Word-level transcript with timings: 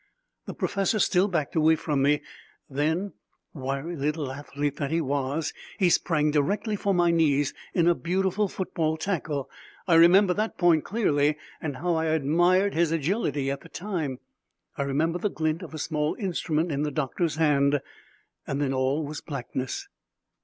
The 0.47 0.55
professor 0.55 0.97
still 0.97 1.27
backed 1.27 1.55
away 1.55 1.75
from 1.75 2.01
me; 2.01 2.23
then, 2.67 3.13
wiry 3.53 3.95
little 3.95 4.31
athlete 4.31 4.77
that 4.77 4.89
he 4.89 4.99
was, 4.99 5.53
he 5.77 5.91
sprang 5.91 6.31
directly 6.31 6.75
for 6.75 6.91
my 6.91 7.11
knees 7.11 7.53
in 7.75 7.87
a 7.87 7.93
beautiful 7.93 8.47
football 8.47 8.97
tackle. 8.97 9.47
I 9.87 9.93
remember 9.93 10.33
that 10.33 10.57
point 10.57 10.85
clearly 10.85 11.37
and 11.61 11.75
how 11.77 11.93
I 11.93 12.05
admired 12.05 12.73
his 12.73 12.91
agility 12.91 13.51
at 13.51 13.61
the 13.61 13.69
time. 13.69 14.17
I 14.75 14.81
remember 14.85 15.19
the 15.19 15.29
glint 15.29 15.61
of 15.61 15.71
a 15.75 15.77
small 15.77 16.15
instrument 16.15 16.71
in 16.71 16.81
the 16.81 16.89
doctor's 16.89 17.35
hand. 17.35 17.79
Then 18.47 18.73
all 18.73 19.05
was 19.05 19.21
blackness. 19.21 19.87